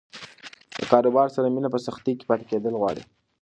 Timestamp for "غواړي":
2.81-3.03